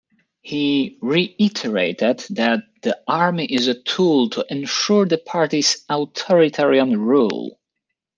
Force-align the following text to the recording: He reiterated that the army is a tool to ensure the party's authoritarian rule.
He 0.41 0.97
reiterated 0.99 2.23
that 2.31 2.63
the 2.81 2.99
army 3.07 3.45
is 3.45 3.67
a 3.67 3.79
tool 3.79 4.31
to 4.31 4.43
ensure 4.49 5.05
the 5.05 5.19
party's 5.19 5.85
authoritarian 5.89 6.99
rule. 6.99 7.59